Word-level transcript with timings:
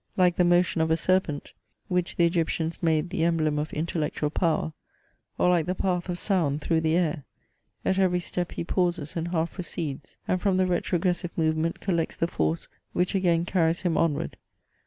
Like 0.17 0.35
the 0.35 0.43
motion 0.43 0.81
of 0.81 0.89
a 0.89 0.97
serpent, 0.97 1.53
which 1.87 2.15
the 2.15 2.25
Egyptians 2.25 2.81
made 2.81 3.11
the 3.11 3.23
emblem 3.23 3.59
of 3.59 3.71
intellectual 3.71 4.31
power; 4.31 4.73
or 5.37 5.49
like 5.51 5.67
the 5.67 5.75
path 5.75 6.09
of 6.09 6.17
sound 6.17 6.59
through 6.61 6.81
the 6.81 6.95
air; 6.95 7.23
at 7.85 7.99
every 7.99 8.19
step 8.19 8.53
he 8.53 8.63
pauses 8.63 9.15
and 9.15 9.27
half 9.27 9.59
recedes; 9.59 10.17
and 10.27 10.41
from 10.41 10.57
the 10.57 10.65
retrogressive 10.65 11.37
movement 11.37 11.79
collects 11.81 12.17
the 12.17 12.25
force 12.25 12.67
which 12.93 13.13
again 13.13 13.45
carries 13.45 13.83
him 13.83 13.95
onward. 13.95 14.37